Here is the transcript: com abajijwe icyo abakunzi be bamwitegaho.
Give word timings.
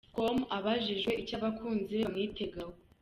com 0.15 0.37
abajijwe 0.57 1.11
icyo 1.21 1.33
abakunzi 1.39 1.93
be 1.97 2.03
bamwitegaho. 2.05 2.73